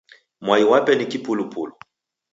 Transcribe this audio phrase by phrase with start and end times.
[0.41, 1.73] Mwai wape ni kipulupulu.